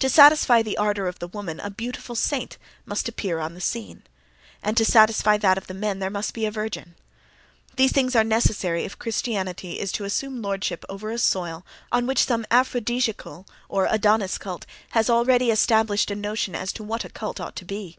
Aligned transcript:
To 0.00 0.10
satisfy 0.10 0.60
the 0.60 0.76
ardor 0.76 1.08
of 1.08 1.18
the 1.18 1.26
woman 1.28 1.60
a 1.60 1.70
beautiful 1.70 2.14
saint 2.14 2.58
must 2.84 3.08
appear 3.08 3.38
on 3.38 3.54
the 3.54 3.60
scene, 3.62 4.02
and 4.62 4.76
to 4.76 4.84
satisfy 4.84 5.38
that 5.38 5.56
of 5.56 5.66
the 5.66 5.72
men 5.72 5.98
there 5.98 6.10
must 6.10 6.34
be 6.34 6.44
a 6.44 6.50
virgin. 6.50 6.94
These 7.76 7.92
things 7.92 8.14
are 8.14 8.22
necessary 8.22 8.84
if 8.84 8.98
Christianity 8.98 9.80
is 9.80 9.92
to 9.92 10.04
assume 10.04 10.42
lordship 10.42 10.84
over 10.90 11.10
a 11.10 11.16
soil 11.16 11.64
on 11.90 12.06
which 12.06 12.26
some 12.26 12.44
aphrodisiacal 12.50 13.46
or 13.70 13.88
Adonis 13.90 14.36
cult 14.36 14.66
has 14.90 15.08
already 15.08 15.50
established 15.50 16.10
a 16.10 16.14
notion 16.14 16.54
as 16.54 16.70
to 16.74 16.84
what 16.84 17.06
a 17.06 17.08
cult 17.08 17.40
ought 17.40 17.56
to 17.56 17.64
be. 17.64 17.96